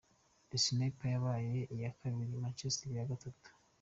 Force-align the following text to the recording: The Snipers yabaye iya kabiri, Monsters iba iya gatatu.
The 0.51 0.57
Snipers 0.65 1.11
yabaye 1.15 1.57
iya 1.75 1.91
kabiri, 1.99 2.39
Monsters 2.41 2.77
iba 2.85 2.93
iya 2.95 3.09
gatatu. 3.11 3.49